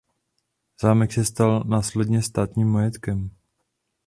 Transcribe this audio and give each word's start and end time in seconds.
Zámek 0.81 1.11
se 1.13 1.25
stal 1.25 1.63
následně 1.67 2.21
státním 2.21 2.67
majetkem. 2.67 3.29